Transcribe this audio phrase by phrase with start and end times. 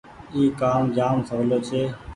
[0.33, 1.81] اي ڪآم جآم سولو ڇي۔